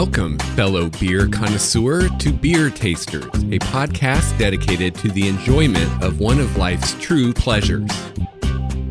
Welcome, 0.00 0.38
fellow 0.54 0.90
beer 1.00 1.26
connoisseur, 1.26 2.08
to 2.08 2.32
Beer 2.32 2.70
Tasters, 2.70 3.24
a 3.24 3.58
podcast 3.58 4.38
dedicated 4.38 4.94
to 4.94 5.08
the 5.08 5.26
enjoyment 5.26 6.04
of 6.04 6.20
one 6.20 6.38
of 6.38 6.56
life's 6.56 6.94
true 7.00 7.32
pleasures 7.32 7.90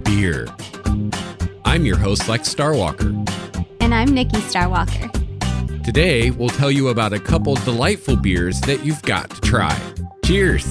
beer. 0.04 0.50
I'm 1.64 1.86
your 1.86 1.96
host, 1.98 2.28
Lex 2.28 2.54
Starwalker. 2.54 3.14
And 3.80 3.96
I'm 3.96 4.10
Nikki 4.10 4.40
Starwalker. 4.40 5.10
Today, 5.86 6.32
we'll 6.32 6.50
tell 6.50 6.70
you 6.70 6.90
about 6.90 7.14
a 7.14 7.20
couple 7.22 7.56
delightful 7.56 8.18
beers 8.18 8.60
that 8.62 8.84
you've 8.84 9.02
got 9.04 9.30
to 9.30 9.40
try. 9.40 9.80
Cheers! 10.26 10.66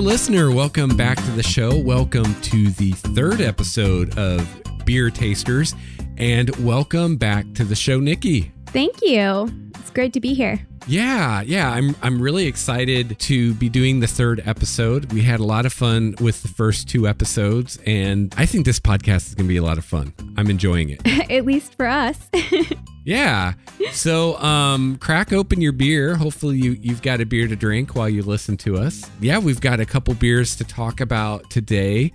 Listener. 0.00 0.50
Welcome 0.50 0.96
back 0.96 1.18
to 1.18 1.30
the 1.32 1.42
show. 1.42 1.76
Welcome 1.76 2.34
to 2.42 2.70
the 2.70 2.92
third 2.92 3.40
episode 3.40 4.18
of 4.18 4.48
Beer 4.86 5.10
Tasters, 5.10 5.74
and 6.16 6.54
welcome 6.56 7.16
back 7.16 7.44
to 7.54 7.64
the 7.64 7.74
show, 7.74 8.00
Nikki. 8.00 8.50
Thank 8.68 9.02
you. 9.02 9.50
It's 9.78 9.90
great 9.90 10.12
to 10.14 10.20
be 10.20 10.32
here. 10.32 10.66
Yeah, 10.86 11.42
yeah, 11.42 11.70
I'm 11.70 11.94
I'm 12.02 12.20
really 12.20 12.46
excited 12.46 13.18
to 13.18 13.54
be 13.54 13.68
doing 13.68 14.00
the 14.00 14.06
third 14.06 14.42
episode. 14.46 15.12
We 15.12 15.20
had 15.20 15.38
a 15.38 15.44
lot 15.44 15.66
of 15.66 15.72
fun 15.72 16.14
with 16.20 16.42
the 16.42 16.48
first 16.48 16.88
two 16.88 17.06
episodes, 17.06 17.78
and 17.86 18.34
I 18.38 18.46
think 18.46 18.64
this 18.64 18.80
podcast 18.80 19.28
is 19.28 19.34
going 19.34 19.46
to 19.46 19.52
be 19.52 19.58
a 19.58 19.62
lot 19.62 19.76
of 19.76 19.84
fun. 19.84 20.14
I'm 20.36 20.48
enjoying 20.48 20.90
it. 20.90 21.06
At 21.30 21.44
least 21.44 21.74
for 21.74 21.86
us. 21.86 22.18
yeah. 23.04 23.54
So, 23.92 24.36
um, 24.38 24.96
crack 24.98 25.32
open 25.32 25.60
your 25.60 25.72
beer. 25.72 26.16
Hopefully, 26.16 26.58
you 26.58 26.72
you've 26.80 27.02
got 27.02 27.20
a 27.20 27.26
beer 27.26 27.48
to 27.48 27.56
drink 27.56 27.94
while 27.94 28.08
you 28.08 28.22
listen 28.22 28.56
to 28.58 28.76
us. 28.76 29.08
Yeah, 29.20 29.38
we've 29.38 29.60
got 29.60 29.80
a 29.80 29.86
couple 29.86 30.14
beers 30.14 30.56
to 30.56 30.64
talk 30.64 31.00
about 31.00 31.50
today. 31.50 32.12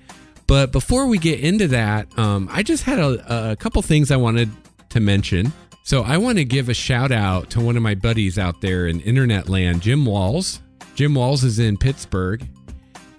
But 0.48 0.72
before 0.72 1.08
we 1.08 1.18
get 1.18 1.40
into 1.40 1.68
that, 1.70 2.18
um, 2.20 2.48
I 2.52 2.62
just 2.62 2.84
had 2.84 3.00
a, 3.00 3.52
a 3.52 3.56
couple 3.56 3.82
things 3.82 4.12
I 4.12 4.18
wanted 4.18 4.50
to 4.90 5.00
mention. 5.00 5.52
So 5.84 6.04
I 6.04 6.18
want 6.18 6.38
to 6.38 6.46
give 6.46 6.70
a 6.70 6.74
shout 6.74 7.12
out 7.12 7.50
to 7.52 7.62
one 7.62 7.78
of 7.78 7.84
my 7.84 7.96
buddies 7.96 8.40
out 8.40 8.62
there 8.62 8.88
in 8.88 9.02
internet 9.02 9.50
land, 9.50 9.82
Jim 9.82 10.06
Walls. 10.06 10.62
Jim 10.96 11.16
Walls 11.16 11.44
is 11.44 11.60
in 11.60 11.78
Pittsburgh. 11.78 12.48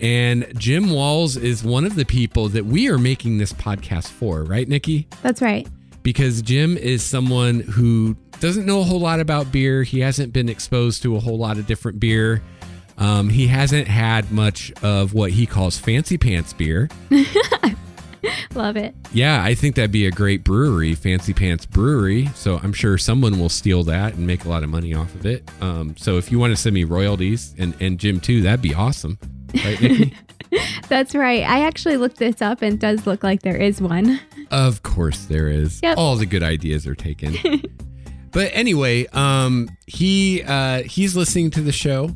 And 0.00 0.46
Jim 0.58 0.90
Walls 0.90 1.36
is 1.36 1.64
one 1.64 1.84
of 1.84 1.94
the 1.94 2.04
people 2.04 2.48
that 2.50 2.66
we 2.66 2.88
are 2.88 2.98
making 2.98 3.38
this 3.38 3.52
podcast 3.52 4.08
for, 4.08 4.44
right, 4.44 4.68
Nikki? 4.68 5.08
That's 5.22 5.40
right. 5.40 5.66
Because 6.06 6.40
Jim 6.40 6.76
is 6.76 7.02
someone 7.02 7.58
who 7.58 8.16
doesn't 8.38 8.64
know 8.64 8.78
a 8.78 8.84
whole 8.84 9.00
lot 9.00 9.18
about 9.18 9.50
beer. 9.50 9.82
He 9.82 9.98
hasn't 9.98 10.32
been 10.32 10.48
exposed 10.48 11.02
to 11.02 11.16
a 11.16 11.18
whole 11.18 11.36
lot 11.36 11.58
of 11.58 11.66
different 11.66 11.98
beer. 11.98 12.44
Um, 12.96 13.28
he 13.28 13.48
hasn't 13.48 13.88
had 13.88 14.30
much 14.30 14.70
of 14.84 15.14
what 15.14 15.32
he 15.32 15.46
calls 15.46 15.80
fancy 15.80 16.16
pants 16.16 16.52
beer. 16.52 16.88
Love 18.54 18.76
it. 18.76 18.94
Yeah, 19.12 19.42
I 19.42 19.56
think 19.56 19.74
that'd 19.74 19.90
be 19.90 20.06
a 20.06 20.12
great 20.12 20.44
brewery, 20.44 20.94
Fancy 20.94 21.34
Pants 21.34 21.66
Brewery. 21.66 22.26
So 22.36 22.60
I'm 22.62 22.72
sure 22.72 22.96
someone 22.98 23.40
will 23.40 23.48
steal 23.48 23.82
that 23.82 24.14
and 24.14 24.28
make 24.28 24.44
a 24.44 24.48
lot 24.48 24.62
of 24.62 24.68
money 24.68 24.94
off 24.94 25.12
of 25.12 25.26
it. 25.26 25.50
Um, 25.60 25.96
so 25.96 26.18
if 26.18 26.30
you 26.30 26.38
want 26.38 26.52
to 26.52 26.56
send 26.56 26.74
me 26.74 26.84
royalties 26.84 27.52
and, 27.58 27.74
and 27.80 27.98
Jim 27.98 28.20
too, 28.20 28.42
that'd 28.42 28.62
be 28.62 28.74
awesome. 28.74 29.18
Right? 29.52 30.12
That's 30.88 31.14
right. 31.14 31.42
I 31.42 31.66
actually 31.66 31.96
looked 31.96 32.18
this 32.18 32.42
up 32.42 32.62
and 32.62 32.74
it 32.74 32.80
does 32.80 33.06
look 33.06 33.22
like 33.22 33.42
there 33.42 33.56
is 33.56 33.80
one. 33.80 34.20
Of 34.50 34.82
course 34.82 35.24
there 35.26 35.48
is. 35.48 35.80
Yep. 35.82 35.98
All 35.98 36.16
the 36.16 36.26
good 36.26 36.42
ideas 36.42 36.86
are 36.86 36.94
taken. 36.94 37.62
but 38.32 38.50
anyway, 38.52 39.06
um, 39.08 39.68
he 39.86 40.42
uh, 40.42 40.82
he's 40.82 41.16
listening 41.16 41.50
to 41.52 41.60
the 41.60 41.72
show 41.72 42.10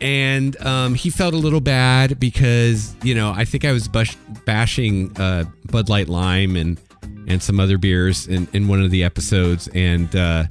and 0.00 0.60
um, 0.60 0.94
he 0.94 1.08
felt 1.08 1.32
a 1.32 1.38
little 1.38 1.60
bad 1.60 2.20
because 2.20 2.94
you 3.02 3.14
know 3.14 3.32
I 3.32 3.44
think 3.44 3.64
I 3.64 3.72
was 3.72 3.88
bush- 3.88 4.16
bashing 4.44 5.16
uh, 5.18 5.44
Bud 5.66 5.88
Light 5.88 6.08
Lime 6.08 6.56
and 6.56 6.78
and 7.26 7.42
some 7.42 7.58
other 7.58 7.78
beers 7.78 8.26
in, 8.26 8.46
in 8.52 8.68
one 8.68 8.82
of 8.82 8.90
the 8.90 9.02
episodes, 9.02 9.68
and 9.74 10.14
uh, 10.14 10.44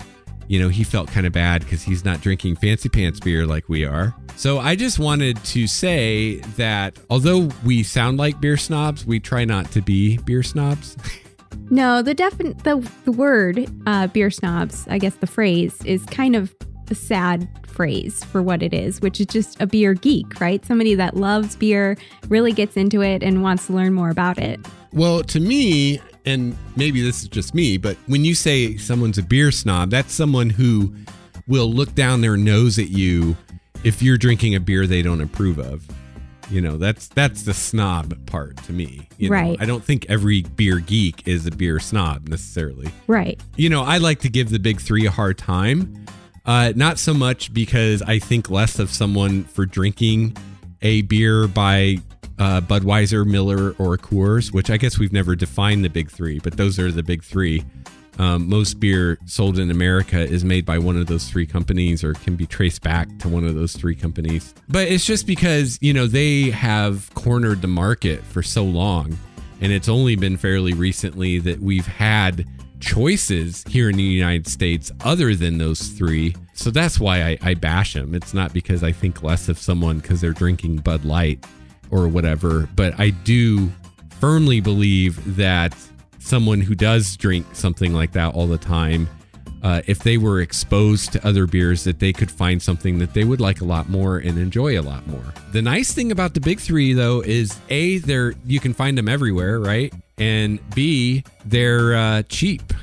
you 0.47 0.59
know 0.59 0.69
he 0.69 0.83
felt 0.83 1.09
kind 1.09 1.25
of 1.25 1.33
bad 1.33 1.61
because 1.63 1.83
he's 1.83 2.03
not 2.03 2.21
drinking 2.21 2.55
fancy 2.57 2.89
pants 2.89 3.19
beer 3.19 3.45
like 3.45 3.69
we 3.69 3.85
are. 3.85 4.15
So 4.35 4.59
I 4.59 4.75
just 4.75 4.99
wanted 4.99 5.43
to 5.45 5.67
say 5.67 6.37
that 6.57 6.97
although 7.09 7.49
we 7.65 7.83
sound 7.83 8.17
like 8.17 8.41
beer 8.41 8.57
snobs, 8.57 9.05
we 9.05 9.19
try 9.19 9.45
not 9.45 9.71
to 9.71 9.81
be 9.81 10.17
beer 10.17 10.43
snobs. 10.43 10.97
No, 11.69 12.01
the 12.01 12.13
defin- 12.13 12.61
the, 12.63 12.87
the 13.05 13.11
word 13.11 13.67
uh, 13.87 14.07
beer 14.07 14.29
snobs, 14.29 14.85
I 14.89 14.97
guess 14.97 15.15
the 15.15 15.27
phrase 15.27 15.81
is 15.85 16.03
kind 16.05 16.35
of 16.35 16.53
a 16.91 16.95
sad 16.95 17.47
phrase 17.65 18.23
for 18.23 18.43
what 18.43 18.61
it 18.61 18.73
is, 18.73 19.01
which 19.01 19.19
is 19.19 19.27
just 19.27 19.59
a 19.61 19.65
beer 19.65 19.93
geek, 19.93 20.39
right? 20.39 20.63
Somebody 20.65 20.93
that 20.95 21.15
loves 21.15 21.55
beer, 21.55 21.97
really 22.27 22.51
gets 22.51 22.77
into 22.77 23.01
it, 23.01 23.23
and 23.23 23.41
wants 23.41 23.67
to 23.67 23.73
learn 23.73 23.93
more 23.93 24.09
about 24.09 24.37
it. 24.37 24.59
Well, 24.91 25.23
to 25.23 25.39
me, 25.39 25.99
and 26.25 26.57
maybe 26.75 27.01
this 27.01 27.23
is 27.23 27.29
just 27.29 27.53
me, 27.53 27.77
but 27.77 27.97
when 28.07 28.23
you 28.23 28.35
say 28.35 28.77
someone's 28.77 29.17
a 29.17 29.23
beer 29.23 29.51
snob, 29.51 29.89
that's 29.89 30.13
someone 30.13 30.49
who 30.49 30.93
will 31.47 31.71
look 31.71 31.93
down 31.95 32.21
their 32.21 32.37
nose 32.37 32.79
at 32.79 32.89
you 32.89 33.35
if 33.83 34.01
you're 34.01 34.17
drinking 34.17 34.55
a 34.55 34.59
beer 34.59 34.87
they 34.87 35.01
don't 35.01 35.21
approve 35.21 35.59
of. 35.59 35.85
You 36.49 36.61
know, 36.61 36.77
that's 36.77 37.07
that's 37.07 37.43
the 37.43 37.53
snob 37.53 38.25
part 38.27 38.57
to 38.63 38.73
me. 38.73 39.07
You 39.17 39.29
know, 39.29 39.35
Right. 39.35 39.57
I 39.61 39.65
don't 39.65 39.83
think 39.83 40.05
every 40.09 40.41
beer 40.41 40.79
geek 40.79 41.27
is 41.27 41.45
a 41.45 41.51
beer 41.51 41.79
snob 41.79 42.27
necessarily. 42.27 42.89
Right. 43.07 43.41
You 43.55 43.69
know, 43.69 43.83
I 43.83 43.97
like 43.97 44.19
to 44.19 44.29
give 44.29 44.49
the 44.49 44.59
big 44.59 44.81
three 44.81 45.05
a 45.05 45.11
hard 45.11 45.37
time. 45.37 46.05
Uh, 46.45 46.73
not 46.75 46.99
so 46.99 47.13
much 47.13 47.53
because 47.53 48.01
I 48.01 48.19
think 48.19 48.49
less 48.49 48.77
of 48.77 48.89
someone 48.91 49.45
for 49.45 49.65
drinking 49.65 50.35
a 50.81 51.01
beer 51.03 51.47
by 51.47 51.99
uh, 52.39 52.61
Budweiser, 52.61 53.25
Miller, 53.25 53.71
or 53.77 53.97
Coors, 53.97 54.53
which 54.53 54.69
I 54.69 54.77
guess 54.77 54.97
we've 54.99 55.13
never 55.13 55.35
defined 55.35 55.83
the 55.83 55.89
big 55.89 56.09
three, 56.09 56.39
but 56.39 56.57
those 56.57 56.79
are 56.79 56.91
the 56.91 57.03
big 57.03 57.23
three. 57.23 57.63
Um, 58.19 58.47
most 58.47 58.79
beer 58.79 59.17
sold 59.25 59.57
in 59.57 59.71
America 59.71 60.19
is 60.19 60.43
made 60.43 60.65
by 60.65 60.77
one 60.77 60.97
of 60.97 61.07
those 61.07 61.27
three 61.27 61.47
companies 61.47 62.03
or 62.03 62.13
can 62.13 62.35
be 62.35 62.45
traced 62.45 62.83
back 62.83 63.07
to 63.19 63.27
one 63.27 63.43
of 63.43 63.55
those 63.55 63.73
three 63.73 63.95
companies. 63.95 64.53
But 64.69 64.87
it's 64.87 65.05
just 65.05 65.25
because, 65.25 65.79
you 65.81 65.93
know, 65.93 66.05
they 66.05 66.51
have 66.51 67.11
cornered 67.15 67.61
the 67.61 67.67
market 67.67 68.23
for 68.23 68.43
so 68.43 68.63
long. 68.63 69.17
And 69.61 69.71
it's 69.71 69.89
only 69.89 70.15
been 70.15 70.37
fairly 70.37 70.73
recently 70.73 71.39
that 71.39 71.59
we've 71.59 71.87
had 71.87 72.45
choices 72.79 73.63
here 73.67 73.89
in 73.89 73.95
the 73.95 74.03
United 74.03 74.45
States 74.45 74.91
other 75.05 75.35
than 75.35 75.57
those 75.57 75.87
three. 75.87 76.35
So 76.53 76.69
that's 76.69 76.99
why 76.99 77.23
I, 77.23 77.37
I 77.41 77.53
bash 77.53 77.93
them. 77.93 78.13
It's 78.13 78.33
not 78.33 78.53
because 78.53 78.83
I 78.83 78.91
think 78.91 79.23
less 79.23 79.47
of 79.49 79.57
someone 79.57 79.99
because 79.99 80.21
they're 80.21 80.33
drinking 80.33 80.77
Bud 80.77 81.05
Light 81.05 81.43
or 81.93 82.07
whatever, 82.07 82.67
but 82.75 82.99
I 82.99 83.11
do 83.11 83.71
firmly 84.19 84.59
believe 84.61 85.37
that 85.37 85.75
someone 86.17 86.59
who 86.59 86.73
does 86.73 87.15
drink 87.15 87.45
something 87.53 87.93
like 87.93 88.13
that 88.13 88.33
all 88.33 88.47
the 88.47 88.57
time, 88.57 89.07
uh, 89.61 89.81
if 89.85 89.99
they 89.99 90.17
were 90.17 90.41
exposed 90.41 91.13
to 91.13 91.25
other 91.27 91.45
beers, 91.45 91.83
that 91.83 91.99
they 91.99 92.11
could 92.11 92.31
find 92.31 92.61
something 92.61 92.97
that 92.97 93.13
they 93.13 93.23
would 93.23 93.39
like 93.39 93.61
a 93.61 93.65
lot 93.65 93.89
more 93.89 94.17
and 94.17 94.39
enjoy 94.39 94.79
a 94.79 94.81
lot 94.81 95.05
more. 95.07 95.33
The 95.51 95.61
nice 95.61 95.93
thing 95.93 96.11
about 96.11 96.33
the 96.33 96.41
big 96.41 96.59
three, 96.59 96.93
though, 96.93 97.21
is 97.21 97.55
a 97.69 97.99
they're 97.99 98.33
you 98.45 98.59
can 98.59 98.73
find 98.73 98.97
them 98.97 99.07
everywhere, 99.07 99.59
right? 99.59 99.93
And 100.17 100.59
b 100.73 101.23
they're 101.45 101.95
uh, 101.95 102.23
cheap. 102.23 102.73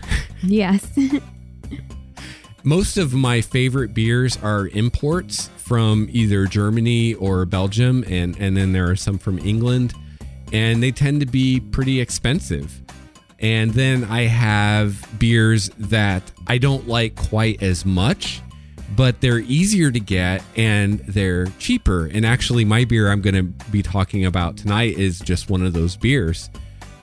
Yes. 0.42 0.86
Most 2.62 2.96
of 2.96 3.12
my 3.12 3.40
favorite 3.40 3.92
beers 3.92 4.38
are 4.42 4.68
imports 4.68 5.50
from 5.70 6.08
either 6.10 6.46
Germany 6.46 7.14
or 7.14 7.44
Belgium, 7.44 8.02
and, 8.08 8.36
and 8.40 8.56
then 8.56 8.72
there 8.72 8.90
are 8.90 8.96
some 8.96 9.18
from 9.18 9.38
England, 9.38 9.94
and 10.52 10.82
they 10.82 10.90
tend 10.90 11.20
to 11.20 11.26
be 11.26 11.60
pretty 11.60 12.00
expensive. 12.00 12.82
And 13.38 13.70
then 13.70 14.02
I 14.02 14.22
have 14.22 15.08
beers 15.20 15.68
that 15.78 16.24
I 16.48 16.58
don't 16.58 16.88
like 16.88 17.14
quite 17.14 17.62
as 17.62 17.86
much, 17.86 18.42
but 18.96 19.20
they're 19.20 19.38
easier 19.38 19.92
to 19.92 20.00
get 20.00 20.42
and 20.56 20.98
they're 21.06 21.46
cheaper. 21.60 22.06
And 22.06 22.26
actually, 22.26 22.64
my 22.64 22.84
beer 22.84 23.08
I'm 23.08 23.20
going 23.20 23.36
to 23.36 23.44
be 23.70 23.80
talking 23.80 24.26
about 24.26 24.56
tonight 24.56 24.98
is 24.98 25.20
just 25.20 25.50
one 25.50 25.64
of 25.64 25.72
those 25.72 25.96
beers. 25.96 26.50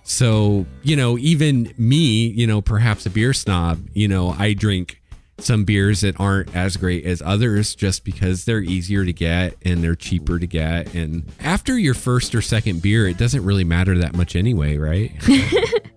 So, 0.03 0.65
you 0.83 0.97
know, 0.97 1.17
even 1.19 1.73
me, 1.77 2.27
you 2.27 2.45
know, 2.45 2.59
perhaps 2.61 3.05
a 3.05 3.09
beer 3.11 3.31
snob, 3.31 3.87
you 3.93 4.09
know, 4.09 4.35
I 4.37 4.51
drink 4.51 5.01
some 5.39 5.65
beers 5.65 6.01
that 6.01 6.19
aren't 6.19 6.55
as 6.55 6.77
great 6.77 7.05
as 7.05 7.21
others 7.21 7.75
just 7.75 8.03
because 8.03 8.45
they're 8.45 8.61
easier 8.61 9.05
to 9.05 9.13
get 9.13 9.55
and 9.63 9.83
they're 9.83 9.95
cheaper 9.95 10.39
to 10.39 10.47
get. 10.47 10.93
And 10.95 11.31
after 11.39 11.77
your 11.77 11.93
first 11.93 12.33
or 12.33 12.41
second 12.41 12.81
beer, 12.81 13.07
it 13.07 13.17
doesn't 13.17 13.43
really 13.43 13.63
matter 13.63 13.97
that 13.99 14.15
much 14.15 14.35
anyway, 14.35 14.77
right? 14.77 15.11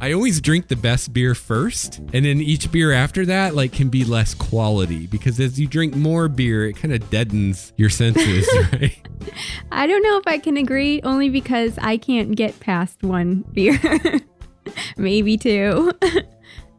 I 0.00 0.12
always 0.12 0.40
drink 0.40 0.68
the 0.68 0.76
best 0.76 1.12
beer 1.12 1.34
first, 1.34 1.98
and 1.98 2.24
then 2.24 2.40
each 2.40 2.72
beer 2.72 2.92
after 2.92 3.26
that 3.26 3.54
like 3.54 3.72
can 3.72 3.90
be 3.90 4.04
less 4.04 4.34
quality 4.34 5.06
because 5.06 5.38
as 5.38 5.60
you 5.60 5.66
drink 5.66 5.94
more 5.94 6.28
beer, 6.28 6.66
it 6.68 6.76
kind 6.76 6.94
of 6.94 7.10
deadens 7.10 7.74
your 7.76 7.90
senses, 7.90 8.48
right? 8.72 8.98
I 9.70 9.86
don't 9.86 10.02
know 10.02 10.16
if 10.16 10.26
I 10.26 10.38
can 10.38 10.56
agree, 10.56 11.02
only 11.02 11.28
because 11.28 11.78
I 11.78 11.98
can't 11.98 12.34
get 12.34 12.58
past 12.60 13.02
one 13.02 13.44
beer. 13.52 13.78
Maybe 14.96 15.36
two. 15.36 15.92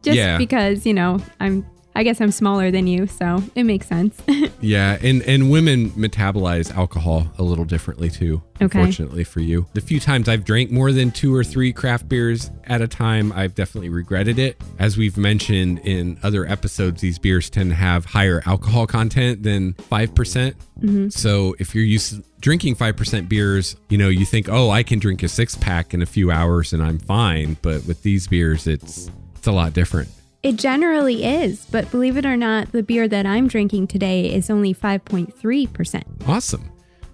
Just 0.02 0.16
Yeah. 0.16 0.38
because, 0.38 0.86
you 0.86 0.94
know, 0.94 1.20
I'm 1.40 1.66
I 1.94 2.04
guess 2.04 2.20
I'm 2.20 2.30
smaller 2.30 2.70
than 2.70 2.86
you, 2.86 3.06
so 3.06 3.42
it 3.54 3.64
makes 3.64 3.86
sense. 3.86 4.18
yeah, 4.60 4.96
and 5.02 5.22
and 5.22 5.50
women 5.50 5.90
metabolize 5.90 6.74
alcohol 6.74 7.30
a 7.38 7.42
little 7.42 7.66
differently 7.66 8.08
too. 8.08 8.42
Okay. 8.62 8.78
Unfortunately 8.78 9.24
for 9.24 9.40
you, 9.40 9.66
the 9.74 9.80
few 9.82 10.00
times 10.00 10.28
I've 10.28 10.44
drank 10.44 10.70
more 10.70 10.90
than 10.92 11.10
two 11.10 11.34
or 11.34 11.44
three 11.44 11.72
craft 11.72 12.08
beers 12.08 12.50
at 12.64 12.80
a 12.80 12.88
time, 12.88 13.30
I've 13.32 13.54
definitely 13.54 13.90
regretted 13.90 14.38
it. 14.38 14.56
As 14.78 14.96
we've 14.96 15.18
mentioned 15.18 15.80
in 15.80 16.18
other 16.22 16.46
episodes, 16.46 17.02
these 17.02 17.18
beers 17.18 17.50
tend 17.50 17.70
to 17.70 17.76
have 17.76 18.06
higher 18.06 18.42
alcohol 18.46 18.86
content 18.86 19.42
than 19.42 19.74
five 19.74 20.14
percent. 20.14 20.56
Mm-hmm. 20.80 21.10
So 21.10 21.54
if 21.58 21.74
you're 21.74 21.84
used 21.84 22.14
to 22.14 22.24
drinking 22.40 22.74
5% 22.74 23.28
beers, 23.28 23.76
you 23.88 23.96
know, 23.96 24.08
you 24.08 24.26
think, 24.26 24.48
oh, 24.48 24.68
I 24.68 24.82
can 24.82 24.98
drink 24.98 25.22
a 25.22 25.28
six 25.28 25.54
pack 25.54 25.94
in 25.94 26.02
a 26.02 26.06
few 26.06 26.32
hours 26.32 26.72
and 26.72 26.82
I'm 26.82 26.98
fine. 26.98 27.56
But 27.62 27.86
with 27.86 28.02
these 28.02 28.26
beers, 28.26 28.66
it's 28.66 29.08
it's 29.42 29.48
a 29.48 29.52
lot 29.52 29.72
different. 29.72 30.08
it 30.44 30.54
generally 30.54 31.24
is, 31.24 31.66
but 31.66 31.90
believe 31.90 32.16
it 32.16 32.24
or 32.24 32.36
not, 32.36 32.70
the 32.70 32.80
beer 32.80 33.08
that 33.08 33.26
I'm 33.26 33.48
drinking 33.48 33.88
today 33.88 34.32
is 34.32 34.48
only 34.50 34.72
5.3%. 34.72 36.28
Awesome. 36.28 36.70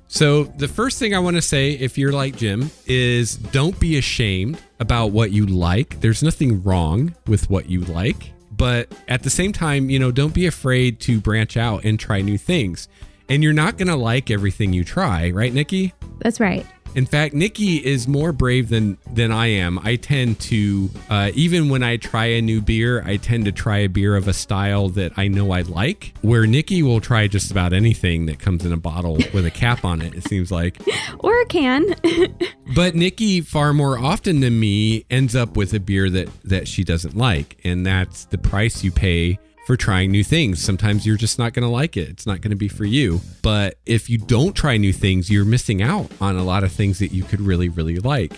So, 0.09 0.45
the 0.45 0.69
first 0.69 0.99
thing 0.99 1.15
I 1.15 1.21
want 1.21 1.37
to 1.37 1.43
say, 1.43 1.71
if 1.73 1.97
you're 1.97 2.13
like 2.13 2.37
Jim, 2.37 2.71
is 2.87 3.37
don't 3.37 3.79
be 3.81 3.97
ashamed 3.97 4.61
about 4.79 5.07
what 5.13 5.31
you 5.31 5.47
like. 5.47 6.01
There's 6.01 6.23
nothing 6.23 6.63
wrong 6.63 7.15
with 7.27 7.49
what 7.49 7.71
you 7.71 7.81
like. 7.81 8.33
But 8.53 8.93
at 9.09 9.23
the 9.23 9.31
same 9.31 9.53
time, 9.53 9.89
you 9.89 9.99
know, 9.99 10.11
don't 10.11 10.35
be 10.35 10.47
afraid 10.47 11.01
to 11.01 11.19
branch 11.19 11.57
out 11.57 11.85
and 11.85 11.99
try 11.99 12.21
new 12.21 12.37
things. 12.37 12.89
And 13.31 13.43
you're 13.43 13.55
not 13.55 13.79
going 13.79 13.89
to 13.89 13.97
like 13.97 14.31
everything 14.31 14.75
you 14.75 14.85
try, 14.85 15.31
right, 15.31 15.53
Nikki? 15.53 15.95
That's 16.21 16.41
right. 16.41 16.67
In 16.99 17.07
fact, 17.07 17.33
Nikki 17.33 17.77
is 17.77 18.09
more 18.09 18.33
brave 18.33 18.71
than 18.71 18.99
than 19.09 19.31
I 19.31 19.47
am. 19.47 19.79
I 19.85 19.95
tend 19.95 20.41
to, 20.41 20.91
uh, 21.09 21.31
even 21.33 21.69
when 21.69 21.85
I 21.85 21.97
try 21.97 22.25
a 22.25 22.43
new 22.43 22.61
beer, 22.61 23.05
I 23.07 23.19
tend 23.19 23.45
to 23.45 23.53
try 23.53 23.79
a 23.79 23.89
beer 23.89 24.17
of 24.17 24.27
a 24.27 24.33
style 24.33 24.89
that 24.89 25.13
I 25.17 25.29
know 25.29 25.53
I 25.53 25.61
like. 25.61 26.13
Where 26.23 26.45
Nikki 26.45 26.83
will 26.83 27.01
try 27.01 27.29
just 27.29 27.53
about 27.53 27.73
anything 27.73 28.27
that 28.27 28.41
comes 28.41 28.67
in 28.67 28.73
a 28.73 28.77
bottle 28.77 29.15
with 29.33 29.47
a 29.47 29.51
cap 29.53 29.85
on 29.85 30.03
it. 30.03 30.13
It 30.13 30.25
seems 30.25 30.51
like, 30.51 30.83
Or 31.21 31.41
a 31.41 31.47
can. 31.47 31.95
but 32.75 32.97
Nikki 32.97 33.43
far 33.43 33.73
more 33.73 33.97
often 33.97 34.41
than 34.41 34.59
me 34.59 35.05
ends 35.09 35.37
up 35.37 35.57
with 35.57 35.73
a 35.75 35.79
beer 35.79 36.11
that 36.11 36.29
that 36.43 36.67
she 36.67 36.83
doesn't 36.83 37.17
like, 37.17 37.61
and 37.63 37.87
that's 37.87 38.25
the 38.25 38.39
price 38.39 38.83
you 38.83 38.91
pay 38.91 39.39
for 39.69 39.77
trying 39.77 40.11
new 40.11 40.25
things. 40.25 40.65
Sometimes 40.65 41.05
you're 41.05 41.19
just 41.19 41.39
not 41.39 41.53
going 41.53 41.63
to 41.63 41.69
like 41.69 41.95
it. 41.99 42.09
It's 42.09 42.25
not 42.25 42.41
going 42.41 42.53
to 42.53 42.57
be 42.57 42.69
for 42.69 42.87
you. 42.87 43.21
But 43.43 43.75
if 43.85 44.09
you 44.09 44.17
don't 44.17 44.57
try 44.57 44.79
new 44.79 44.95
things, 44.95 45.29
you're 45.29 45.45
missing 45.45 45.83
out 45.83 46.11
on 46.23 46.37
a 46.37 46.43
lot 46.43 46.65
of 46.65 46.73
things 46.73 47.01
that 47.01 47.09
you 47.09 47.23
could 47.23 47.43
really, 47.43 47.69
really 47.69 47.99
like. 47.99 48.33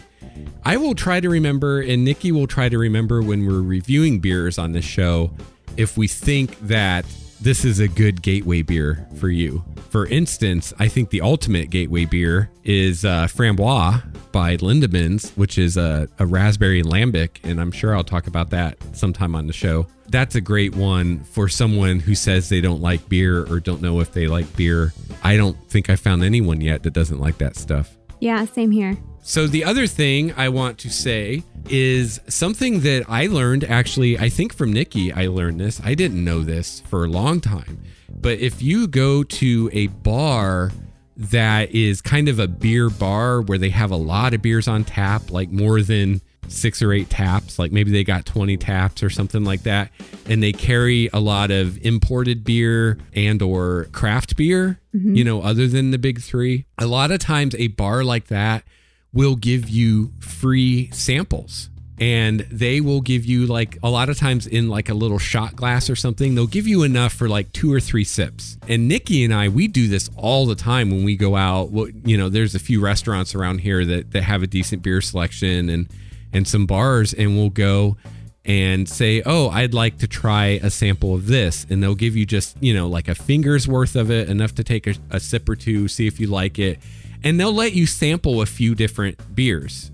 I 0.65 0.77
will 0.77 0.97
try 0.97 1.21
to 1.21 1.29
remember, 1.29 1.81
and 1.83 2.05
Nikki 2.05 2.33
will 2.33 2.49
try 2.49 2.69
to 2.69 2.77
remember 2.77 3.23
when 3.23 3.47
we're 3.47 3.63
reviewing 3.63 4.19
beers 4.19 4.59
on 4.59 4.73
this 4.73 4.85
show, 4.85 5.31
if 5.77 5.97
we 5.97 6.09
think 6.09 6.59
that 6.67 7.07
this 7.41 7.65
is 7.65 7.79
a 7.79 7.87
good 7.87 8.23
gateway 8.23 8.63
beer 8.63 9.07
for 9.15 9.29
you. 9.29 9.65
For 9.91 10.07
instance, 10.07 10.73
I 10.79 10.87
think 10.87 11.11
the 11.11 11.21
ultimate 11.21 11.71
gateway 11.71 12.05
beer 12.05 12.49
is 12.63 13.05
uh, 13.05 13.27
Framboise 13.27 14.03
by 14.31 14.57
Lindemans, 14.59 15.37
which 15.37 15.59
is 15.59 15.77
a, 15.77 16.09
a 16.21 16.27
raspberry 16.27 16.85
lambic, 16.85 17.39
and 17.43 17.61
I'm 17.61 17.73
sure 17.73 17.97
I'll 17.97 18.05
talk 18.05 18.29
about 18.29 18.51
that 18.51 18.79
sometime 18.93 19.35
on 19.35 19.49
the 19.49 19.53
show. 19.53 19.89
That's 20.09 20.37
a 20.37 20.41
great 20.41 20.77
one 20.77 21.25
for 21.25 21.49
someone 21.49 21.99
who 21.99 22.15
says 22.15 22.49
they 22.49 22.61
don't 22.61 22.81
like 22.81 23.09
beer 23.09 23.45
or 23.53 23.59
don't 23.59 23.83
know 23.83 23.99
if 23.99 24.13
they 24.13 24.29
like 24.29 24.57
beer. 24.57 24.93
I 25.25 25.37
don't 25.37 25.57
think 25.69 25.91
I 25.91 25.97
found 25.97 26.23
anyone 26.23 26.61
yet 26.61 26.85
that 26.85 26.93
doesn't 26.93 27.19
like 27.19 27.39
that 27.39 27.57
stuff. 27.57 27.97
yeah, 28.21 28.45
same 28.45 28.71
here. 28.71 28.97
So, 29.23 29.47
the 29.47 29.65
other 29.65 29.87
thing 29.87 30.33
I 30.37 30.49
want 30.49 30.79
to 30.79 30.91
say 30.91 31.45
is 31.69 32.21
something 32.27 32.81
that 32.81 33.05
I 33.09 33.27
learned 33.27 33.65
actually, 33.65 34.19
I 34.19 34.29
think 34.29 34.55
from 34.55 34.73
Nikki, 34.73 35.13
I 35.13 35.27
learned 35.27 35.61
this. 35.61 35.81
I 35.85 35.95
didn't 35.95 36.25
know 36.25 36.43
this 36.43 36.81
for 36.89 37.05
a 37.05 37.09
long 37.09 37.41
time. 37.41 37.81
But 38.09 38.39
if 38.39 38.63
you 38.63 38.87
go 38.89 39.23
to 39.23 39.71
a 39.73 39.87
bar 39.89 40.73
that 41.17 41.71
is 41.71 42.01
kind 42.01 42.29
of 42.29 42.39
a 42.39 42.49
beer 42.49 42.89
bar 42.89 43.43
where 43.43 43.59
they 43.59 43.69
have 43.71 43.91
a 43.91 43.97
lot 43.97 44.33
of 44.33 44.41
beers 44.41 44.67
on 44.67 44.85
tap, 44.85 45.31
like 45.31 45.51
more 45.51 45.83
than 45.83 46.23
six 46.49 46.83
or 46.83 46.93
eight 46.93 47.11
taps, 47.11 47.59
like 47.59 47.73
maybe 47.73 47.91
they 47.91 48.03
got 48.03 48.25
20 48.27 48.57
taps 48.57 49.03
or 49.03 49.11
something 49.11 49.45
like 49.45 49.63
that, 49.63 49.91
and 50.27 50.43
they 50.43 50.53
carry 50.53 51.09
a 51.13 51.21
lot 51.21 51.51
of 51.51 51.79
imported 51.85 52.43
beer 52.43 52.99
and 53.15 53.43
or 53.43 53.85
craft 53.93 54.37
beer, 54.37 54.81
mm-hmm. 54.95 55.15
you 55.15 55.25
know, 55.25 55.43
other 55.43 55.69
than 55.69 55.91
the 55.91 55.99
big 55.99 56.21
3. 56.21 56.65
A 56.79 56.87
lot 56.87 57.11
of 57.11 57.21
times 57.21 57.55
a 57.57 57.69
bar 57.69 58.03
like 58.03 58.27
that 58.27 58.65
will 59.13 59.37
give 59.37 59.69
you 59.69 60.13
free 60.21 60.91
samples. 60.93 61.69
And 61.99 62.41
they 62.51 62.81
will 62.81 63.03
give 63.03 63.27
you 63.27 63.45
like 63.45 63.77
a 63.83 63.91
lot 63.91 64.09
of 64.09 64.17
times 64.17 64.47
in 64.47 64.71
like 64.71 64.89
a 64.89 64.95
little 64.95 65.19
shot 65.19 65.55
glass 65.55 65.91
or 65.91 65.97
something 65.97 66.35
they'll 66.35 66.47
give 66.47 66.67
you 66.67 66.83
enough 66.83 67.13
for 67.13 67.29
like 67.29 67.53
two 67.53 67.71
or 67.71 67.79
three 67.79 68.05
sips. 68.05 68.57
And 68.67 68.89
nikki 68.89 69.23
and 69.23 69.35
i 69.35 69.49
we 69.49 69.69
do 69.69 69.87
this 69.87 70.09
all 70.17 70.47
the 70.47 70.55
time 70.55 70.91
when 70.91 71.05
we 71.05 71.15
go 71.15 71.37
out. 71.37 71.71
You 72.07 72.17
know 72.17 72.31
there's 72.31 72.55
a 72.55 72.59
few 72.59 72.81
restaurants 72.81 73.35
around 73.35 73.59
here 73.59 73.85
that, 73.85 74.13
that 74.13 74.23
have 74.23 74.43
a 74.43 74.47
decent 74.47 74.83
beer 74.83 75.03
selection 75.03 75.69
and 75.69 75.89
and 76.33 76.49
some 76.49 76.65
bars 76.65 77.13
and 77.13 77.37
we'll 77.37 77.51
go 77.51 77.99
and 78.47 78.89
say 78.89 79.23
oh 79.27 79.51
i'd 79.51 79.75
like 79.75 79.99
to 79.99 80.07
try 80.07 80.59
a 80.63 80.71
sample 80.71 81.15
of 81.15 81.27
this. 81.27 81.67
And 81.69 81.83
they'll 81.83 81.95
give 81.95 82.17
you 82.17 82.25
just 82.25 82.57
you 82.63 82.73
know 82.73 82.89
like 82.89 83.09
a 83.09 83.15
finger's 83.15 83.69
worth 83.69 83.95
of 83.95 84.11
it 84.11 84.31
enough 84.31 84.55
to 84.55 84.65
take 84.65 84.87
a, 84.87 84.95
a 85.11 85.21
sip 85.21 85.47
or 85.51 85.55
two 85.57 85.87
see 85.87 86.07
if 86.07 86.19
you 86.19 86.29
like 86.29 86.59
it 86.59 86.79
and 87.23 87.39
they'll 87.39 87.53
let 87.53 87.73
you 87.73 87.87
sample 87.87 88.41
a 88.43 88.47
few 88.47 88.75
different 88.75 89.35
beers 89.35 89.91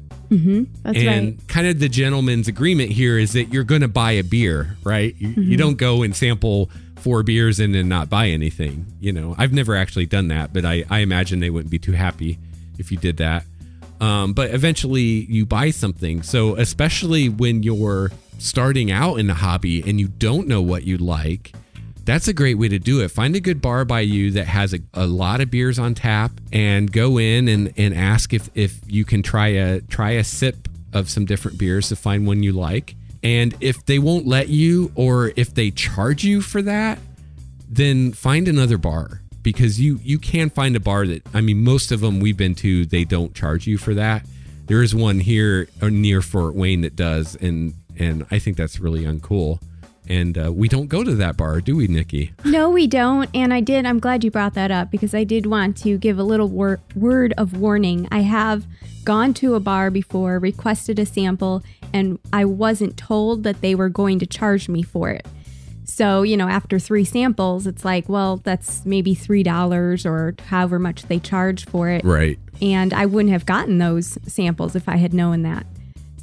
That's 0.83 0.99
and 0.99 1.27
right. 1.39 1.49
kind 1.49 1.67
of 1.67 1.79
the 1.79 1.89
gentleman's 1.89 2.49
agreement 2.49 2.91
here 2.91 3.19
is 3.19 3.33
that 3.35 3.53
you're 3.53 3.65
going 3.65 3.83
to 3.83 3.89
buy 3.89 4.13
a 4.13 4.23
beer, 4.23 4.77
right? 4.85 5.15
You, 5.19 5.29
you 5.37 5.57
don't 5.57 5.77
go 5.77 6.03
and 6.03 6.15
sample 6.15 6.71
four 6.97 7.23
beers 7.23 7.61
and 7.61 7.75
then 7.75 7.89
not 7.89 8.09
buy 8.09 8.29
anything. 8.29 8.87
You 9.01 9.13
know, 9.13 9.35
I've 9.39 9.53
never 9.53 9.77
actually 9.77 10.07
done 10.07 10.29
that, 10.29 10.53
but 10.53 10.65
I, 10.65 10.85
I 10.91 11.01
imagine 11.01 11.41
they 11.41 11.51
wouldn't 11.51 11.71
be 11.71 11.79
too 11.79 11.93
happy 11.93 12.39
if 12.79 12.91
you 12.91 12.99
did 12.99 13.19
that. 13.19 13.45
Um, 14.01 14.33
but 14.33 14.51
eventually 14.51 15.01
you 15.01 15.47
buy 15.47 15.71
something. 15.71 16.23
So, 16.23 16.57
especially 16.57 17.29
when 17.29 17.63
you're 17.63 18.11
starting 18.39 18.91
out 18.91 19.19
in 19.19 19.27
the 19.27 19.35
hobby 19.35 19.83
and 19.89 19.99
you 19.99 20.09
don't 20.09 20.49
know 20.49 20.61
what 20.61 20.85
you 20.85 20.99
like, 20.99 21.53
that's 22.07 22.29
a 22.29 22.33
great 22.33 22.55
way 22.55 22.69
to 22.69 22.79
do 22.79 23.01
it. 23.01 23.11
Find 23.11 23.35
a 23.35 23.41
good 23.41 23.61
bar 23.61 23.85
by 23.85 24.01
you 24.01 24.31
that 24.31 24.47
has 24.47 24.73
a, 24.73 24.79
a 24.95 25.07
lot 25.07 25.41
of 25.41 25.51
beers 25.51 25.79
on 25.79 25.95
tap 25.95 26.31
and 26.53 26.91
go 26.91 27.19
in 27.19 27.49
and, 27.49 27.75
and 27.77 27.93
ask 27.93 28.33
if, 28.33 28.49
if 28.55 28.81
you 28.87 29.05
can 29.05 29.23
try 29.23 29.49
a 29.49 29.81
try 29.81 30.13
a 30.13 30.25
sip 30.25 30.69
of 30.93 31.11
some 31.11 31.25
different 31.25 31.59
beers 31.59 31.89
to 31.89 31.97
find 31.97 32.27
one 32.27 32.43
you 32.45 32.53
like. 32.53 32.95
And 33.25 33.57
if 33.61 33.85
they 33.85 33.99
won't 33.99 34.25
let 34.25 34.49
you 34.49 34.93
or 34.95 35.33
if 35.35 35.53
they 35.53 35.73
charge 35.73 36.23
you 36.23 36.41
for 36.41 36.63
that, 36.63 37.01
then 37.69 38.13
find 38.13 38.47
another 38.47 38.79
bar 38.79 39.21
because 39.43 39.81
you 39.81 39.99
you 40.03 40.21
can 40.21 40.49
find 40.49 40.77
a 40.77 40.81
bar 40.81 41.07
that 41.09 41.27
I 41.35 41.41
mean 41.41 41.65
most 41.65 41.91
of 41.91 42.01
them 42.01 42.21
we've 42.21 42.37
been 42.37 42.55
to 42.57 42.87
they 42.87 43.05
don't 43.05 43.35
charge 43.35 43.67
you 43.67 43.79
for 43.79 43.95
that. 43.95 44.25
There 44.67 44.83
is 44.83 44.95
one 44.95 45.19
here 45.19 45.69
uh, 45.83 45.89
near 45.89 46.23
Fort 46.23 46.55
Wayne 46.55 46.83
that 46.83 46.95
does 46.95 47.35
and 47.37 47.75
and 47.99 48.27
I 48.31 48.39
think 48.39 48.57
that's 48.57 48.79
really 48.79 49.05
uncool. 49.05 49.61
And 50.09 50.39
uh, 50.39 50.53
we 50.53 50.69
don't 50.69 50.87
go 50.87 51.03
to 51.03 51.15
that 51.17 51.37
bar, 51.37 51.61
do 51.61 51.77
we, 51.77 51.89
Nikki? 51.89 52.33
No, 52.45 52.71
we 52.71 52.87
don't. 52.87 53.29
And 53.35 53.53
I 53.53 53.61
did. 53.61 53.87
I'm 53.87 53.99
glad 53.99 54.23
you 54.23 54.31
brought 54.31 54.55
that 54.55 54.71
up 54.71 54.91
because 54.91 55.15
I 55.15 55.25
did 55.25 55.47
want 55.47 55.77
to 55.79 55.99
give 55.99 56.19
a 56.19 56.23
little 56.23 56.49
wor- 56.49 56.81
word 56.95 57.35
of 57.37 57.57
warning. 57.57 58.07
I 58.11 58.21
have 58.21 58.67
gone 59.05 59.35
to 59.35 59.55
a 59.55 59.61
bar 59.61 59.91
before, 59.91 60.39
requested 60.39 60.99
a 60.99 61.07
sample, 61.07 61.63
and 61.93 62.19
I 62.33 62.45
wasn't 62.45 62.97
told 62.97 63.43
that 63.45 63.61
they 63.61 63.75
were 63.75 63.89
going 63.89 64.19
to 64.21 64.27
charge 64.27 64.69
me 64.69 64.83
for 64.83 65.11
it. 65.11 65.27
So, 65.85 66.23
you 66.23 66.37
know, 66.37 66.49
after 66.49 66.79
three 66.79 67.05
samples, 67.05 67.67
it's 67.67 67.85
like, 67.85 68.09
well, 68.09 68.39
that's 68.39 68.85
maybe 68.85 69.15
$3 69.15 70.05
or 70.05 70.35
however 70.47 70.79
much 70.81 71.05
they 71.05 71.21
charge 71.21 71.65
for 71.65 71.89
it. 71.89 72.05
Right. 72.05 72.39
And 72.61 72.93
I 72.93 73.07
wouldn't 73.07 73.33
have 73.33 73.47
gotten 73.47 73.79
those 73.79 74.19
samples 74.27 74.75
if 74.75 74.89
I 74.89 74.97
had 74.97 75.15
known 75.15 75.43
that. 75.43 75.65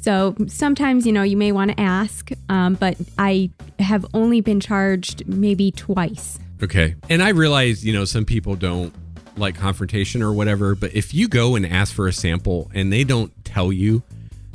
So 0.04 0.36
sometimes, 0.48 1.06
you 1.06 1.12
know, 1.14 1.22
you 1.22 1.38
may 1.38 1.50
want 1.50 1.70
to 1.70 1.80
ask, 1.80 2.30
um, 2.50 2.74
but 2.74 2.98
I 3.16 3.48
have 3.78 4.04
only 4.12 4.42
been 4.42 4.60
charged 4.60 5.26
maybe 5.26 5.70
twice. 5.70 6.38
Okay. 6.62 6.94
And 7.08 7.22
I 7.22 7.30
realize, 7.30 7.86
you 7.86 7.94
know, 7.94 8.04
some 8.04 8.26
people 8.26 8.54
don't 8.54 8.94
like 9.38 9.54
confrontation 9.56 10.22
or 10.22 10.34
whatever, 10.34 10.74
but 10.74 10.94
if 10.94 11.14
you 11.14 11.26
go 11.26 11.56
and 11.56 11.64
ask 11.64 11.94
for 11.94 12.06
a 12.06 12.12
sample 12.12 12.70
and 12.74 12.92
they 12.92 13.02
don't 13.02 13.32
tell 13.46 13.72
you 13.72 14.02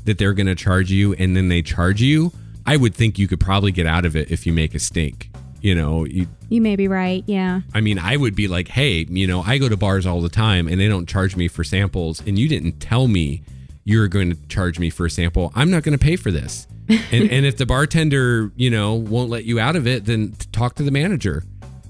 that 0.06 0.20
they're 0.20 0.36
going 0.36 0.46
to 0.46 0.53
charge 0.53 0.91
you 0.91 1.13
and 1.13 1.36
then 1.36 1.48
they 1.48 1.63
charge 1.63 2.00
you, 2.00 2.32
I 2.68 2.77
would 2.77 2.94
think 2.94 3.18
you 3.18 3.27
could 3.27 3.39
probably 3.39 3.72
get 3.72 3.88
out 3.88 4.06
of 4.06 4.15
it 4.15 4.29
if 4.29 4.46
you 4.46 4.53
make 4.53 4.75
a 4.75 4.79
stink. 4.79 5.32
You 5.62 5.74
know, 5.74 6.06
you, 6.06 6.27
You 6.50 6.62
may 6.62 6.75
be 6.75 6.88
right. 6.88 7.24
Yeah. 7.25 7.62
I 7.74 7.82
mean, 7.82 7.98
I 7.98 8.18
would 8.18 8.36
be 8.36 8.48
like, 8.48 8.68
hey, 8.68 9.08
you 9.10 9.25
know, 9.25 9.41
I 9.41 9.58
go 9.58 9.68
to 9.68 9.75
bars 9.75 10.06
all 10.06 10.22
the 10.22 10.29
time 10.29 10.68
and 10.68 10.79
they 10.79 10.88
don't 10.88 11.10
charge 11.10 11.36
me 11.36 11.48
for 11.48 11.63
samples, 11.63 12.22
and 12.27 12.38
you 12.38 12.48
didn't 12.48 12.79
tell 12.79 13.08
me 13.08 13.41
you're 13.89 14.08
going 14.08 14.29
to 14.31 14.38
charge 14.48 14.77
me 14.79 14.89
for 14.89 15.05
a 15.05 15.10
sample. 15.10 15.51
I'm 15.55 15.69
not 15.72 15.84
going 15.84 15.98
to 15.98 16.03
pay 16.03 16.15
for 16.15 16.31
this. 16.31 16.67
and, 16.89 17.29
and 17.31 17.46
if 17.46 17.58
the 17.58 17.65
bartender, 17.65 18.51
you 18.55 18.69
know, 18.69 18.93
won't 18.96 19.29
let 19.29 19.46
you 19.46 19.60
out 19.60 19.75
of 19.75 19.86
it, 19.88 20.05
then 20.05 20.34
talk 20.51 20.75
to 20.75 20.84
the 20.84 20.91
manager 20.91 21.43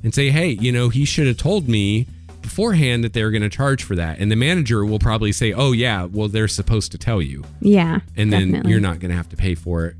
and 0.03 0.13
say, 0.13 0.29
hey, 0.29 0.49
you 0.49 0.71
know, 0.71 0.89
he 0.89 1.05
should 1.05 1.27
have 1.27 1.37
told 1.37 1.67
me 1.67 2.07
beforehand 2.41 3.03
that 3.03 3.13
they're 3.13 3.31
going 3.31 3.41
to 3.41 3.49
charge 3.49 3.83
for 3.83 3.95
that. 3.95 4.19
And 4.19 4.31
the 4.31 4.35
manager 4.35 4.85
will 4.85 4.99
probably 4.99 5.31
say, 5.31 5.53
oh, 5.53 5.71
yeah, 5.73 6.05
well, 6.05 6.27
they're 6.27 6.47
supposed 6.47 6.91
to 6.93 6.97
tell 6.97 7.21
you 7.21 7.43
Yeah. 7.61 7.99
and 8.17 8.31
then 8.31 8.47
definitely. 8.47 8.71
you're 8.71 8.79
not 8.81 8.99
going 8.99 9.11
to 9.11 9.17
have 9.17 9.29
to 9.29 9.37
pay 9.37 9.55
for 9.55 9.85
it. 9.85 9.95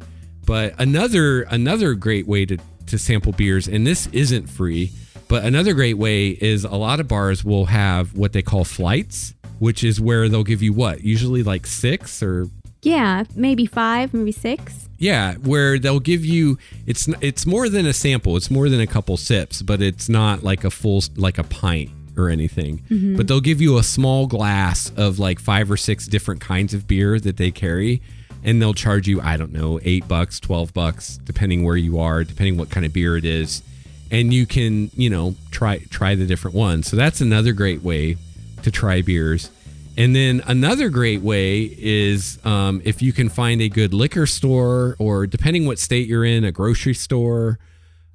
But 0.46 0.74
another 0.80 1.44
another 1.44 1.94
great 1.94 2.28
way 2.28 2.46
to 2.48 2.58
to 2.88 2.98
sample 2.98 3.34
beers, 3.34 3.68
and 3.68 3.86
this 3.86 4.08
isn't 4.08 4.48
free. 4.50 4.92
But 5.28 5.44
another 5.46 5.74
great 5.76 5.94
way 6.00 6.30
is 6.30 6.64
a 6.64 6.76
lot 6.76 7.00
of 7.00 7.08
bars 7.08 7.44
will 7.46 7.68
have 7.68 8.16
what 8.18 8.34
they 8.34 8.42
call 8.42 8.64
flights, 8.64 9.36
which 9.60 9.84
is 9.84 10.00
where 10.02 10.28
they'll 10.30 10.44
give 10.44 10.62
you 10.62 10.74
what, 10.74 11.04
usually 11.04 11.44
like 11.44 11.68
six 11.68 12.24
or 12.24 12.48
Yeah, 12.82 13.24
maybe 13.36 13.66
five, 13.66 14.14
maybe 14.14 14.32
six. 14.32 14.88
yeah, 14.98 15.36
where 15.36 15.78
they'll 15.80 16.00
give 16.00 16.26
you 16.26 16.58
it's 16.86 17.08
it's 17.22 17.46
more 17.46 17.70
than 17.70 17.86
a 17.86 17.94
sample, 17.94 18.36
it's 18.38 18.50
more 18.52 18.70
than 18.70 18.82
a 18.82 18.88
couple 18.88 19.16
sips, 19.18 19.62
but 19.62 19.82
it's 19.82 20.10
not 20.10 20.44
like 20.44 20.64
a 20.64 20.72
full 20.72 21.02
like 21.16 21.38
a 21.38 21.44
pint 21.44 21.90
or 22.18 22.30
anything. 22.30 22.80
Mm-hmm. 22.90 23.16
But 23.16 23.28
they'll 23.28 23.40
give 23.40 23.62
you 23.62 23.78
a 23.78 23.84
small 23.84 24.28
glass 24.28 24.92
of 24.98 25.20
like 25.20 25.40
five 25.40 25.70
or 25.72 25.78
six 25.78 26.06
different 26.08 26.42
kinds 26.42 26.74
of 26.74 26.86
beer 26.88 27.20
that 27.20 27.38
they 27.38 27.52
carry 27.52 28.02
and 28.44 28.62
they'll 28.62 28.74
charge 28.74 29.08
you 29.08 29.20
I 29.22 29.36
don't 29.38 29.52
know, 29.54 29.80
8 29.84 30.08
bucks, 30.08 30.40
12 30.40 30.74
bucks 30.74 31.18
depending 31.24 31.64
where 31.64 31.78
you 31.78 32.00
are, 32.00 32.24
depending 32.24 32.58
what 32.58 32.70
kind 32.70 32.86
of 32.86 32.92
beer 32.94 33.16
it 33.18 33.26
is. 33.26 33.62
And 34.12 34.34
you 34.34 34.46
can, 34.46 34.90
you 34.96 35.10
know, 35.10 35.36
try 35.52 35.78
try 35.90 36.16
the 36.16 36.26
different 36.26 36.56
ones. 36.58 36.88
So 36.88 36.96
that's 36.98 37.22
another 37.22 37.54
great 37.54 37.84
way 37.84 38.18
to 38.64 38.72
try 38.72 39.02
beers. 39.02 39.52
And 39.98 40.16
then 40.16 40.42
another 40.48 40.90
great 40.90 41.22
way 41.22 41.64
is 41.78 42.40
um, 42.46 42.82
if 42.86 43.02
you 43.02 43.12
can 43.12 43.28
find 43.28 43.62
a 43.62 43.68
good 43.68 43.94
liquor 43.94 44.26
store 44.26 44.96
or 44.98 45.28
depending 45.28 45.66
what 45.66 45.78
state 45.78 46.08
you're 46.08 46.24
in, 46.24 46.46
a 46.46 46.52
grocery 46.54 46.94
store 46.94 47.60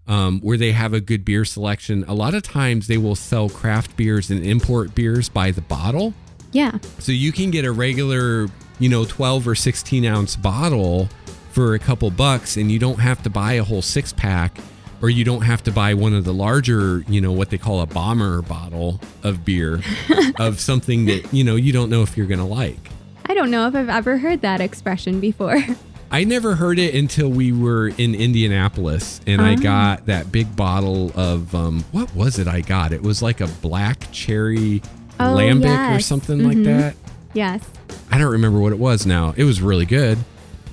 um, 0.06 0.40
where 0.40 0.56
they 0.56 0.72
have 0.72 0.94
a 0.94 1.00
good 1.00 1.24
beer 1.24 1.44
selection. 1.44 2.04
A 2.08 2.14
lot 2.14 2.34
of 2.34 2.42
times 2.42 2.86
they 2.86 2.96
will 2.96 3.14
sell 3.14 3.48
craft 3.48 3.96
beers 3.96 4.30
and 4.30 4.44
import 4.44 4.94
beers 4.94 5.28
by 5.28 5.50
the 5.50 5.60
bottle. 5.60 6.14
Yeah. 6.52 6.78
So 7.00 7.12
you 7.12 7.32
can 7.32 7.50
get 7.50 7.64
a 7.64 7.72
regular, 7.72 8.48
you 8.78 8.88
know, 8.88 9.04
12 9.04 9.48
or 9.48 9.54
16 9.54 10.06
ounce 10.06 10.36
bottle 10.36 11.08
for 11.50 11.74
a 11.74 11.78
couple 11.78 12.10
bucks 12.10 12.56
and 12.56 12.70
you 12.70 12.78
don't 12.78 12.98
have 12.98 13.22
to 13.24 13.30
buy 13.30 13.54
a 13.54 13.62
whole 13.62 13.82
six 13.82 14.12
pack 14.12 14.58
or 15.04 15.10
you 15.10 15.22
don't 15.22 15.42
have 15.42 15.62
to 15.62 15.70
buy 15.70 15.92
one 15.92 16.14
of 16.14 16.24
the 16.24 16.32
larger, 16.32 17.04
you 17.08 17.20
know, 17.20 17.30
what 17.30 17.50
they 17.50 17.58
call 17.58 17.82
a 17.82 17.86
bomber 17.86 18.40
bottle 18.40 18.98
of 19.22 19.44
beer 19.44 19.82
of 20.38 20.58
something 20.58 21.04
that, 21.04 21.30
you 21.30 21.44
know, 21.44 21.56
you 21.56 21.74
don't 21.74 21.90
know 21.90 22.00
if 22.00 22.16
you're 22.16 22.26
going 22.26 22.38
to 22.40 22.46
like. 22.46 22.88
I 23.26 23.34
don't 23.34 23.50
know 23.50 23.68
if 23.68 23.74
I've 23.74 23.90
ever 23.90 24.16
heard 24.16 24.40
that 24.40 24.62
expression 24.62 25.20
before. 25.20 25.62
I 26.10 26.24
never 26.24 26.54
heard 26.54 26.78
it 26.78 26.94
until 26.94 27.28
we 27.28 27.52
were 27.52 27.88
in 27.88 28.14
Indianapolis 28.14 29.20
and 29.26 29.42
I 29.42 29.52
Oh. 29.52 29.56
got 29.56 30.06
that 30.06 30.32
big 30.32 30.56
bottle 30.56 31.12
of 31.14 31.54
um 31.54 31.84
what 31.92 32.14
was 32.14 32.38
it 32.38 32.48
I 32.48 32.62
got? 32.62 32.92
It 32.94 33.02
was 33.02 33.20
like 33.20 33.42
a 33.42 33.46
black 33.60 34.10
cherry 34.10 34.80
Oh, 35.20 35.24
lambic 35.36 35.94
or 35.96 36.00
something 36.00 36.42
like 36.44 36.56
Mhm. 36.56 36.64
that. 36.64 36.96
yes. 37.34 37.62
I 38.10 38.16
don't 38.16 38.32
remember 38.32 38.58
what 38.58 38.72
it 38.72 38.78
was 38.78 39.04
now. 39.04 39.34
It 39.36 39.44
was 39.44 39.60
really 39.60 39.86
good. 39.86 40.16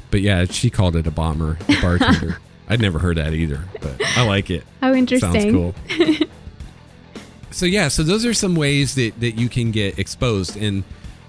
But 0.10 0.22
yeah, 0.22 0.46
she 0.46 0.70
called 0.70 0.96
it 0.96 1.06
a 1.06 1.12
bomber, 1.12 1.58
the 1.68 1.78
bartender. 1.82 2.38
I'd 2.72 2.80
never 2.80 3.00
heard 3.00 3.18
that 3.18 3.34
either, 3.34 3.60
but 3.82 4.02
I 4.18 4.26
like 4.26 4.50
it. 4.50 4.64
How 4.82 4.94
interesting. 4.94 5.34
Sounds 5.34 5.52
cool. 5.54 5.76
so 7.52 7.66
yeah, 7.66 7.90
so 7.90 8.02
those 8.02 8.26
are 8.26 8.34
some 8.34 8.56
ways 8.56 8.96
that 8.96 9.20
that 9.20 9.32
you 9.34 9.50
can 9.50 9.72
get 9.72 10.00
exposed 10.00 10.56
and 10.56 10.84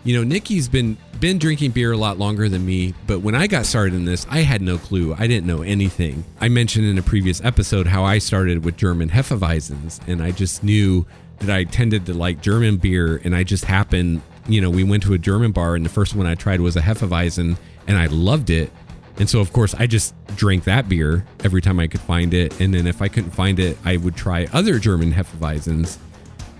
you 0.05 0.17
know, 0.17 0.25
Nikki's 0.25 0.69
been 0.69 0.97
been 1.21 1.39
drinking 1.39 1.71
beer 1.71 1.93
a 1.93 1.97
lot 1.97 2.19
longer 2.19 2.49
than 2.49 2.65
me, 2.67 2.95
but 3.07 3.21
when 3.21 3.35
I 3.35 3.47
got 3.47 3.67
started 3.67 3.95
in 3.95 4.05
this, 4.05 4.27
I 4.29 4.41
had 4.41 4.61
no 4.61 4.79
clue. 4.79 5.15
I 5.17 5.27
didn't 5.27 5.47
know 5.47 5.63
anything. 5.63 6.25
I 6.41 6.49
mentioned 6.49 6.87
in 6.87 6.99
a 6.99 7.03
previous 7.03 7.41
episode 7.45 7.87
how 7.87 8.05
I 8.05 8.19
started 8.19 8.65
with 8.65 8.77
German 8.77 9.11
Hefeweizens 9.11 10.01
and 10.09 10.23
I 10.23 10.33
just 10.33 10.65
knew 10.65 11.07
that 11.39 11.51
I 11.51 11.65
tended 11.65 12.07
to 12.07 12.15
like 12.15 12.41
German 12.41 12.77
beer 12.77 13.21
and 13.25 13.35
I 13.35 13.45
just 13.45 13.65
happened, 13.65 14.23
you 14.49 14.61
know, 14.61 14.71
we 14.71 14.83
went 14.85 15.03
to 15.05 15.15
a 15.15 15.19
German 15.19 15.53
bar 15.53 15.75
and 15.75 15.85
the 15.85 15.91
first 15.91 16.15
one 16.15 16.27
I 16.27 16.35
tried 16.35 16.61
was 16.61 16.77
a 16.77 16.81
Hefeweizen 16.81 17.57
and 17.87 17.99
I 17.99 18.07
loved 18.07 18.51
it. 18.51 18.73
And 19.19 19.29
so, 19.29 19.41
of 19.41 19.53
course, 19.53 19.75
I 19.75 19.87
just 19.87 20.15
drank 20.37 20.65
that 20.65 20.89
beer 20.89 21.25
every 21.45 21.61
time 21.61 21.79
I 21.79 21.87
could 21.87 22.01
find 22.01 22.33
it. 22.35 22.61
And 22.61 22.73
then 22.73 22.87
if 22.87 23.03
I 23.03 23.09
couldn't 23.09 23.33
find 23.33 23.59
it, 23.59 23.77
I 23.85 23.97
would 23.97 24.17
try 24.17 24.49
other 24.53 24.79
German 24.79 25.13
Hefeweizens. 25.13 25.99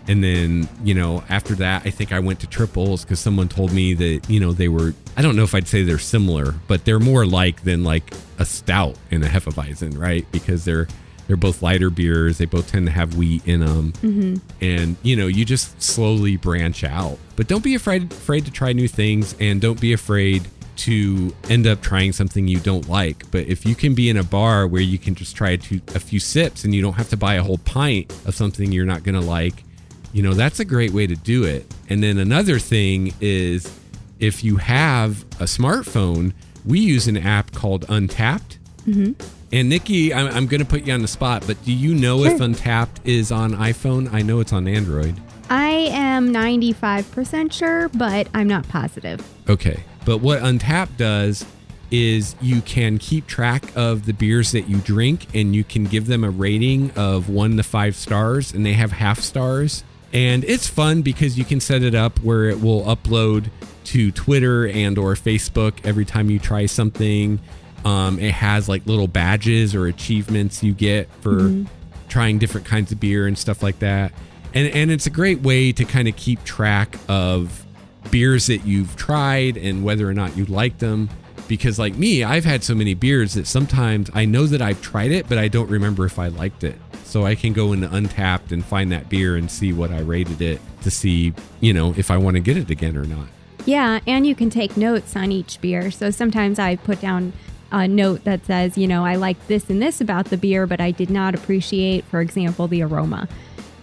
And 0.09 0.23
then, 0.23 0.69
you 0.83 0.95
know, 0.95 1.23
after 1.29 1.55
that, 1.57 1.83
I 1.87 1.91
think 1.91 2.13
I 2.13 2.19
went 2.19 2.41
to 2.41 2.47
triples 2.47 3.05
because 3.05 3.21
someone 3.21 3.49
told 3.49 3.73
me 3.73 3.95
that, 3.95 4.29
you 4.29 4.41
know, 4.41 4.53
they 4.53 4.69
were, 4.69 4.95
I 5.17 5.23
don't 5.23 5.37
know 5.37 5.45
if 5.45 5.55
I'd 5.55 5.69
say 5.69 5.83
they're 5.83 5.99
similar, 5.99 6.55
but 6.67 6.85
they're 6.85 7.01
more 7.01 7.25
like 7.25 7.63
than 7.63 7.85
like 7.85 8.13
a 8.39 8.45
stout 8.45 8.97
and 9.11 9.23
a 9.25 9.29
Hefeweizen, 9.29 9.97
right? 9.97 10.27
Because 10.33 10.65
they're, 10.65 10.89
they're 11.29 11.37
both 11.37 11.63
lighter 11.63 11.89
beers. 11.89 12.39
They 12.39 12.47
both 12.47 12.71
tend 12.71 12.87
to 12.87 12.93
have 12.93 13.17
wheat 13.17 13.47
in 13.47 13.61
them. 13.61 13.93
Mm-hmm. 13.93 14.35
And, 14.61 14.97
you 15.03 15.15
know, 15.15 15.29
you 15.29 15.45
just 15.45 15.81
slowly 15.81 16.37
branch 16.37 16.83
out. 16.83 17.19
But 17.37 17.47
don't 17.47 17.63
be 17.63 17.77
afraid, 17.77 18.13
afraid 18.13 18.45
to 18.47 18.51
try 18.51 18.73
new 18.73 18.89
things 18.89 19.37
and 19.39 19.61
don't 19.61 19.81
be 19.81 19.93
afraid 19.93 20.49
to 20.77 21.35
end 21.49 21.67
up 21.67 21.81
trying 21.81 22.13
something 22.13 22.49
you 22.49 22.61
don't 22.61 22.89
like. 22.89 23.31
But 23.31 23.47
if 23.47 23.67
you 23.67 23.75
can 23.75 23.95
be 23.95 24.09
in 24.09 24.17
a 24.17 24.25
bar 24.25 24.67
where 24.67 24.83
you 24.83 24.99
can 24.99 25.15
just 25.15 25.37
try 25.37 25.51
a, 25.51 25.59
two, 25.59 25.81
a 25.95 26.01
few 26.01 26.21
sips 26.21 26.65
and 26.65 26.75
you 26.75 26.83
don't 26.83 26.95
have 26.95 27.09
to 27.11 27.17
buy 27.17 27.35
a 27.35 27.43
whole 27.43 27.59
pint 27.59 28.11
of 28.27 28.35
something 28.35 28.73
you're 28.73 28.87
not 28.87 29.03
going 29.03 29.15
to 29.15 29.21
like, 29.21 29.65
you 30.13 30.23
know, 30.23 30.35
that's 30.35 30.61
a 30.61 30.65
great 30.65 30.93
way 30.93 31.07
to 31.07 31.15
do 31.15 31.45
it. 31.45 31.67
And 31.89 32.03
then 32.03 32.19
another 32.19 32.59
thing 32.59 33.15
is 33.21 33.79
if 34.19 34.45
you 34.45 34.57
have 34.57 35.23
a 35.41 35.45
smartphone, 35.45 36.33
we 36.65 36.81
use 36.81 37.09
an 37.09 37.17
app 37.17 37.53
called 37.53 37.87
Untappd. 37.89 38.59
Mm-hmm. 38.87 39.13
And 39.53 39.69
Nikki, 39.69 40.15
I'm, 40.15 40.29
I'm 40.29 40.47
going 40.47 40.61
to 40.61 40.67
put 40.67 40.87
you 40.87 40.95
on 40.95 41.03
the 41.03 41.09
spot, 41.09 41.45
but 41.47 41.63
do 41.65 41.73
you 41.73 41.95
know 41.95 42.25
if 42.25 42.39
Untappd 42.39 43.05
is 43.05 43.31
on 43.31 43.53
iPhone? 43.53 44.13
I 44.13 44.23
know 44.23 44.41
it's 44.41 44.53
on 44.53 44.67
Android. 44.67 45.15
I 45.51 45.89
am 45.91 46.33
95% 46.33 47.53
sure, 47.53 47.91
but 47.91 48.29
I'm 48.33 48.49
not 48.49 48.67
positive. 48.69 49.23
Okay. 49.51 49.83
But 50.05 50.19
what 50.19 50.41
Untappd 50.41 50.97
does 50.97 51.45
is 51.91 52.35
you 52.41 52.63
can 52.63 52.99
keep 52.99 53.27
track 53.27 53.65
of 53.77 54.07
the 54.07 54.13
beers 54.13 54.53
that 54.53 54.63
you 54.63 54.79
drink 54.79 55.27
and 55.35 55.55
you 55.55 55.63
can 55.63 55.85
give 55.85 56.07
them 56.07 56.25
a 56.25 56.31
rating 56.31 56.91
of 56.93 57.29
one 57.29 57.57
to 57.59 57.63
five 57.63 57.95
stars, 57.95 58.53
and 58.53 58.65
they 58.65 58.73
have 58.73 58.93
half 58.93 59.21
stars. 59.21 59.85
And 60.13 60.45
it's 60.45 60.67
fun 60.67 61.03
because 61.03 61.39
you 61.39 61.45
can 61.45 61.61
set 61.61 61.83
it 61.83 61.95
up 61.95 62.19
where 62.21 62.45
it 62.47 62.61
will 62.61 62.83
upload 62.85 63.51
to 63.85 64.11
Twitter 64.13 64.67
and 64.67 64.99
or 64.99 65.15
Facebook 65.15 65.85
every 65.85 66.05
time 66.05 66.31
you 66.31 66.39
try 66.39 66.67
something. 66.67 67.41
Um, 67.85 68.19
it 68.19 68.33
has 68.33 68.69
like 68.69 68.87
little 68.87 69.09
badges 69.09 69.75
or 69.75 69.87
achievements 69.87 70.63
you 70.63 70.73
get 70.73 71.09
for 71.21 71.65
trying 72.09 72.39
different 72.39 72.67
kinds 72.67 72.93
of 72.93 73.01
beer 73.01 73.27
and 73.27 73.37
stuff 73.37 73.63
like 73.63 73.79
that. 73.81 74.13
And 74.55 74.69
and 74.69 74.91
it's 74.91 75.07
a 75.07 75.11
great 75.11 75.41
way 75.41 75.73
to 75.73 75.85
kind 75.85 76.09
of 76.09 76.17
keep 76.17 76.45
track 76.45 76.97
of 77.09 77.65
beers 78.11 78.47
that 78.47 78.65
you've 78.65 78.97
tried 78.97 79.57
and 79.57 79.85
whether 79.85 80.09
or 80.09 80.15
not 80.15 80.37
you 80.37 80.45
like 80.47 80.79
them. 80.79 81.09
Because 81.49 81.79
like 81.79 81.95
me, 81.97 82.25
I've 82.25 82.45
had 82.45 82.65
so 82.65 82.75
many 82.75 82.95
beers 82.95 83.35
that 83.35 83.47
sometimes 83.47 84.11
I 84.15 84.25
know 84.25 84.47
that 84.47 84.63
I've 84.63 84.81
tried 84.81 85.11
it, 85.11 85.29
but 85.29 85.39
I 85.39 85.49
don't 85.49 85.69
remember 85.69 86.07
if 86.07 86.19
I 86.19 86.29
liked 86.29 86.65
it. 86.65 86.79
So 87.05 87.27
I 87.27 87.35
can 87.35 87.53
go 87.53 87.73
into 87.73 87.89
Untappd 87.89 88.53
and 88.53 88.65
find 88.65 88.91
that 88.93 89.11
beer 89.11 89.37
and 89.37 89.51
see 89.51 89.73
what 89.73 89.91
I 89.91 90.01
rated 90.01 90.41
it 90.41 90.61
to 90.83 90.91
see, 90.91 91.35
you 91.61 91.75
know, 91.75 91.95
if 91.97 92.11
I 92.11 92.17
want 92.17 92.37
to 92.37 92.41
get 92.41 92.57
it 92.57 92.71
again 92.71 92.97
or 92.97 93.05
not. 93.05 93.27
Yeah, 93.67 94.01
and 94.07 94.27
you 94.27 94.35
can 94.35 94.51
take 94.51 94.77
notes 94.77 95.15
on 95.15 95.31
each 95.31 95.61
beer. 95.61 95.91
So 95.91 96.11
sometimes 96.11 96.59
I 96.59 96.77
put 96.77 97.01
down 97.01 97.33
a 97.71 97.87
note 97.87 98.25
that 98.25 98.47
says, 98.47 98.79
you 98.79 98.87
know, 98.87 99.05
I 99.05 99.17
like 99.17 99.47
this 99.47 99.69
and 99.69 99.81
this 99.81 100.01
about 100.01 100.27
the 100.27 100.37
beer, 100.37 100.67
but 100.67 100.81
I 100.81 100.91
did 100.91 101.11
not 101.11 101.35
appreciate, 101.35 102.05
for 102.05 102.21
example, 102.21 102.67
the 102.67 102.83
aroma. 102.83 103.29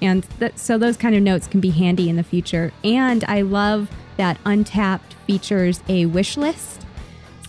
And 0.01 0.23
that, 0.39 0.57
so 0.57 0.77
those 0.77 0.97
kind 0.97 1.15
of 1.15 1.21
notes 1.21 1.47
can 1.47 1.59
be 1.59 1.71
handy 1.71 2.09
in 2.09 2.15
the 2.15 2.23
future. 2.23 2.71
And 2.83 3.23
I 3.25 3.41
love 3.41 3.89
that 4.19 4.37
Untappd 4.43 5.13
features 5.25 5.81
a 5.87 6.05
wish 6.05 6.35
list. 6.35 6.85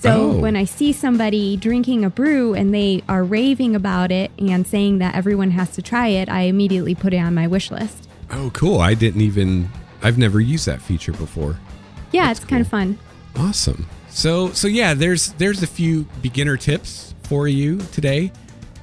So 0.00 0.30
Oh. 0.30 0.38
when 0.38 0.54
I 0.56 0.64
see 0.64 0.92
somebody 0.92 1.56
drinking 1.56 2.04
a 2.04 2.10
brew 2.10 2.54
and 2.54 2.72
they 2.72 3.02
are 3.08 3.22
raving 3.24 3.74
about 3.76 4.10
it 4.12 4.30
and 4.38 4.64
saying 4.66 4.98
that 4.98 5.14
everyone 5.16 5.50
has 5.50 5.70
to 5.72 5.82
try 5.82 6.06
it, 6.06 6.28
I 6.28 6.42
immediately 6.42 6.94
put 6.94 7.12
it 7.12 7.18
on 7.18 7.34
my 7.34 7.46
wish 7.48 7.70
list. 7.70 8.08
Oh, 8.30 8.50
cool. 8.54 8.78
I 8.80 8.94
didn't 8.94 9.20
even, 9.20 9.68
I've 10.02 10.16
never 10.16 10.40
used 10.40 10.64
that 10.66 10.80
feature 10.80 11.12
before. 11.12 11.58
Yeah, 12.12 12.28
That's 12.28 12.38
it's 12.40 12.48
kind 12.48 12.62
of 12.62 12.68
fun. 12.68 12.98
Awesome. 13.36 13.86
So 14.08 14.50
so 14.52 14.66
yeah, 14.68 14.94
there's 14.94 15.32
there's 15.34 15.62
a 15.62 15.66
few 15.68 16.06
beginner 16.22 16.56
tips 16.56 17.14
for 17.24 17.46
you 17.46 17.78
today. 17.92 18.32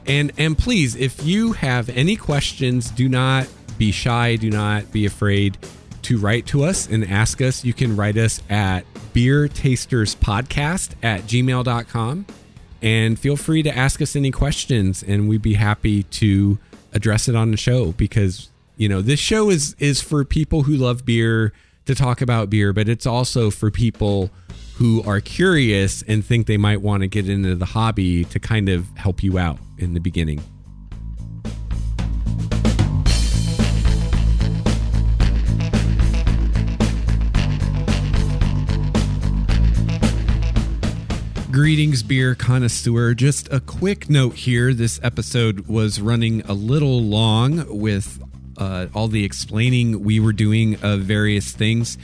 And 0.06 0.32
and 0.38 0.58
please, 0.58 0.96
if 0.96 1.26
you 1.26 1.52
have 1.54 1.90
any 1.90 2.16
questions, 2.16 2.90
do 2.92 3.10
not 3.10 3.48
be 3.78 3.92
shy, 3.92 4.36
do 4.38 4.50
not 4.50 4.90
be 4.94 5.06
afraid 5.06 5.58
to 6.08 6.18
write 6.18 6.46
to 6.46 6.64
us 6.64 6.88
and 6.88 7.04
ask 7.04 7.42
us. 7.42 7.66
You 7.66 7.74
can 7.74 7.98
write 7.98 8.16
us 8.16 8.42
at 8.50 8.86
beer 9.12 9.50
tasters 9.50 10.16
podcast 10.16 10.92
at 11.04 11.24
gmail.com 11.24 12.26
and 12.82 13.20
feel 13.20 13.36
free 13.36 13.62
to 13.62 13.78
ask 13.78 14.02
us 14.02 14.16
any 14.16 14.32
questions 14.32 15.04
and 15.04 15.28
we'd 15.28 15.42
be 15.42 15.56
happy 15.56 16.04
to 16.04 16.60
address 16.94 17.28
it 17.28 17.36
on 17.36 17.52
the 17.52 17.58
show 17.58 17.92
because 17.92 18.50
you 18.78 18.88
know 18.88 19.02
this 19.02 19.20
show 19.20 19.50
is 19.50 19.76
is 19.80 20.00
for 20.00 20.24
people 20.24 20.64
who 20.64 20.78
love 20.78 21.06
beer 21.06 21.52
to 21.86 21.94
talk 21.94 22.22
about 22.22 22.50
beer 22.50 22.72
but 22.72 22.88
it's 22.88 23.06
also 23.06 23.50
for 23.50 23.70
people 23.70 24.30
who 24.76 25.04
are 25.04 25.20
curious 25.20 26.04
and 26.04 26.24
think 26.24 26.48
they 26.48 26.56
might 26.56 26.82
want 26.82 27.02
to 27.02 27.08
get 27.08 27.28
into 27.28 27.54
the 27.56 27.66
hobby 27.66 28.24
to 28.24 28.40
kind 28.40 28.70
of 28.70 28.88
help 28.96 29.22
you 29.22 29.38
out 29.38 29.58
in 29.78 29.94
the 29.94 30.00
beginning 30.00 30.42
Greetings, 41.58 42.04
beer 42.04 42.36
connoisseur. 42.36 43.16
Just 43.16 43.52
a 43.52 43.60
quick 43.60 44.12
note 44.12 44.36
here. 44.36 44.76
This 44.76 45.00
episode 45.02 45.62
was 45.62 46.00
running 46.00 46.42
a 46.42 46.54
little 46.54 47.02
long 47.02 47.66
with 47.80 48.22
uh, 48.60 48.86
all 48.94 49.08
the 49.08 49.26
explaining 49.26 50.04
we 50.04 50.20
were 50.20 50.34
doing 50.34 50.76
of 50.84 51.00
various 51.00 51.54
things. 51.54 51.98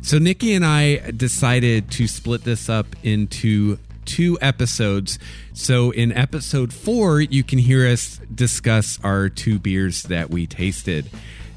So, 0.00 0.20
Nikki 0.20 0.54
and 0.54 0.64
I 0.64 1.10
decided 1.10 1.90
to 1.90 2.06
split 2.06 2.44
this 2.44 2.68
up 2.68 2.86
into 3.02 3.80
two 4.04 4.38
episodes. 4.40 5.18
So, 5.54 5.90
in 5.90 6.12
episode 6.12 6.72
four, 6.72 7.20
you 7.20 7.42
can 7.42 7.58
hear 7.58 7.88
us 7.88 8.20
discuss 8.32 9.00
our 9.02 9.28
two 9.28 9.58
beers 9.58 10.04
that 10.04 10.30
we 10.30 10.46
tasted. 10.46 11.10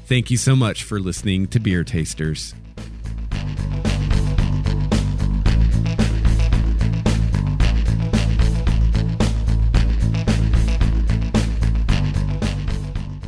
Thank 0.06 0.28
you 0.28 0.38
so 0.38 0.56
much 0.56 0.82
for 0.82 0.98
listening 0.98 1.46
to 1.46 1.60
Beer 1.60 1.84
Tasters. 1.84 2.52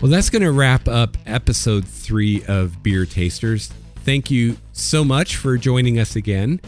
Well, 0.06 0.12
that's 0.12 0.30
going 0.30 0.42
to 0.42 0.52
wrap 0.52 0.86
up 0.86 1.16
episode 1.26 1.84
three 1.84 2.44
of 2.44 2.80
Beer 2.80 3.06
Tasters. 3.06 3.72
Thank 4.04 4.30
you 4.30 4.56
so 4.70 5.04
much 5.04 5.34
for 5.34 5.56
joining 5.58 5.98
us 5.98 6.14
again. 6.14 6.60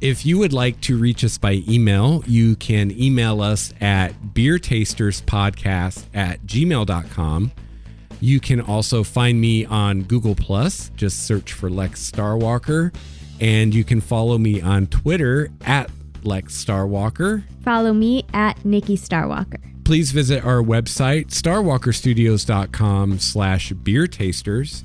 If 0.00 0.24
you 0.24 0.38
would 0.38 0.54
like 0.54 0.80
to 0.80 0.96
reach 0.96 1.22
us 1.22 1.36
by 1.36 1.62
email, 1.68 2.24
you 2.26 2.56
can 2.56 2.90
email 2.90 3.42
us 3.42 3.74
at 3.82 4.14
beertasterspodcast 4.32 6.04
at 6.14 6.40
gmail.com. 6.46 7.52
You 8.22 8.40
can 8.40 8.62
also 8.62 9.04
find 9.04 9.38
me 9.38 9.66
on 9.66 10.04
Google 10.04 10.34
Plus. 10.34 10.90
Just 10.96 11.26
search 11.26 11.52
for 11.52 11.68
Lex 11.68 12.10
Starwalker. 12.10 12.94
And 13.42 13.74
you 13.74 13.84
can 13.84 14.00
follow 14.00 14.38
me 14.38 14.62
on 14.62 14.86
Twitter 14.86 15.50
at 15.66 15.90
Lex 16.24 16.64
Starwalker. 16.64 17.44
Follow 17.62 17.92
me 17.92 18.24
at 18.32 18.64
Nikki 18.64 18.96
Starwalker 18.96 19.75
please 19.86 20.10
visit 20.10 20.44
our 20.44 20.60
website, 20.60 21.26
starwalkerstudios.com 21.26 23.20
slash 23.20 23.70
beer 23.70 24.08
tasters. 24.08 24.82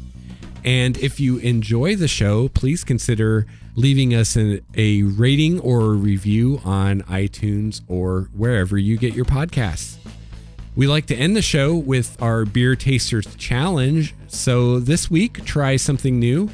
And 0.64 0.96
if 1.00 1.20
you 1.20 1.38
enjoy 1.38 1.96
the 1.96 2.08
show, 2.08 2.50
please 2.50 2.84
consider 2.84 3.48
leaving 3.76 4.14
us 4.14 4.36
an, 4.36 4.64
a 4.76 5.02
rating 5.02 5.60
or 5.62 5.80
a 5.82 5.96
review 5.96 6.62
on 6.64 7.02
iTunes 7.02 7.82
or 7.88 8.30
wherever 8.38 8.78
you 8.78 8.96
get 8.96 9.16
your 9.16 9.26
podcasts. 9.26 9.98
We 10.76 10.86
like 10.86 11.08
to 11.08 11.16
end 11.16 11.36
the 11.36 11.42
show 11.42 11.74
with 11.74 12.16
our 12.22 12.46
Beer 12.46 12.76
Tasters 12.76 13.36
Challenge. 13.38 14.14
So 14.28 14.80
this 14.80 15.10
week, 15.10 15.44
try 15.46 15.78
something 15.78 16.20
new. 16.20 16.52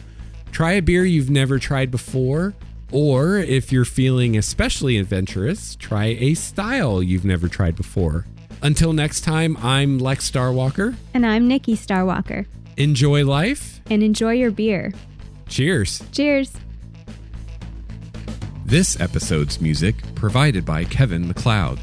Try 0.54 0.72
a 0.72 0.82
beer 0.82 1.04
you've 1.04 1.30
never 1.30 1.60
tried 1.60 1.92
before. 1.92 2.54
Or 2.94 3.40
if 3.40 3.74
you're 3.74 3.84
feeling 3.84 4.38
especially 4.38 4.98
adventurous, 4.98 5.76
try 5.76 6.06
a 6.06 6.34
style 6.36 7.04
you've 7.04 7.26
never 7.26 7.50
tried 7.50 7.76
before. 7.76 8.26
Until 8.62 8.94
next 8.94 9.22
time, 9.22 9.58
I'm 9.62 10.00
Lex 10.00 10.30
Starwalker. 10.30 10.96
And 11.14 11.26
I'm 11.26 11.48
Nikki 11.48 11.76
Starwalker. 11.78 12.46
Enjoy 12.78 13.26
life. 13.26 13.82
And 13.90 14.04
enjoy 14.04 14.34
your 14.34 14.52
beer. 14.52 14.94
Cheers. 15.48 16.04
Cheers. 16.12 16.52
This 18.66 19.00
episode's 19.00 19.62
music 19.62 19.96
provided 20.16 20.66
by 20.66 20.84
Kevin 20.84 21.28
MacLeod. 21.28 21.80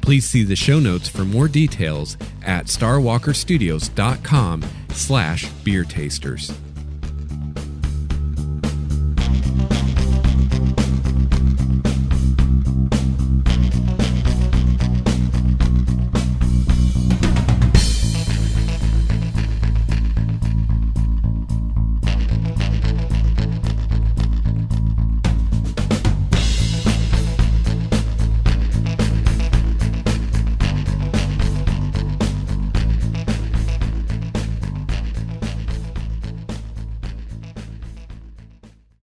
Please 0.00 0.24
see 0.24 0.44
the 0.44 0.56
show 0.56 0.78
notes 0.78 1.08
for 1.08 1.24
more 1.24 1.48
details 1.48 2.16
at 2.44 2.66
starwalkerstudios.com 2.66 4.64
slash 4.90 5.48
beer 5.64 5.84
tasters. 5.84 6.52